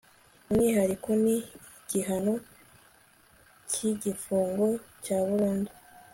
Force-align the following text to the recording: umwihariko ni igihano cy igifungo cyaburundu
umwihariko 0.49 1.09
ni 1.23 1.35
igihano 1.81 2.33
cy 3.69 3.79
igifungo 3.91 4.65
cyaburundu 5.03 5.71